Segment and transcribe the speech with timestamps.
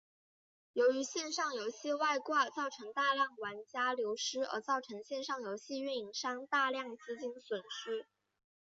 [0.73, 8.07] 由于线上游戏外挂造成大量玩家流失而造成线上游戏营运商大量资金损失。